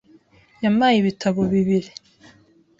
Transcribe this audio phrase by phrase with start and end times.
[0.63, 1.89] Yampaye ibitabo bibiri.